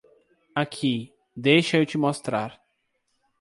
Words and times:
Aqui, 0.55 1.13
deixa 1.35 1.77
eu 1.77 1.85
te 1.85 1.95
mostrar. 1.95 2.59